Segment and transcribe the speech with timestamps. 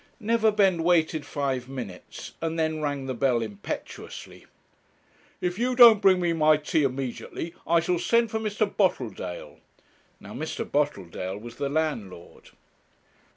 [0.19, 4.47] Neverbend waited five minutes, and then rang the bell impetuously.
[5.41, 8.65] 'If you don't bring me my tea immediately, I shall send for Mr.
[8.65, 9.59] Boteldale.'
[10.19, 10.65] Now Mr.
[10.65, 12.49] Boteldale was the landlord.